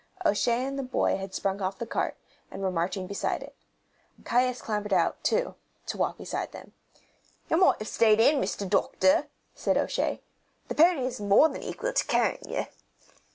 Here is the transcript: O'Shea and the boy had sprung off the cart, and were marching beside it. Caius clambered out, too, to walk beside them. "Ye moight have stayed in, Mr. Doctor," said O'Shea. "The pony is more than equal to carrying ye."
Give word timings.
O'Shea 0.25 0.65
and 0.65 0.79
the 0.79 0.83
boy 0.83 1.17
had 1.17 1.35
sprung 1.35 1.61
off 1.61 1.77
the 1.77 1.85
cart, 1.85 2.17
and 2.49 2.63
were 2.63 2.71
marching 2.71 3.05
beside 3.05 3.43
it. 3.43 3.55
Caius 4.25 4.59
clambered 4.59 4.93
out, 4.93 5.23
too, 5.23 5.53
to 5.85 5.95
walk 5.95 6.17
beside 6.17 6.51
them. 6.53 6.73
"Ye 7.51 7.57
moight 7.57 7.77
have 7.77 7.87
stayed 7.87 8.19
in, 8.19 8.41
Mr. 8.41 8.67
Doctor," 8.67 9.27
said 9.53 9.77
O'Shea. 9.77 10.19
"The 10.69 10.73
pony 10.73 11.05
is 11.05 11.21
more 11.21 11.49
than 11.49 11.61
equal 11.61 11.93
to 11.93 12.05
carrying 12.07 12.49
ye." 12.49 12.65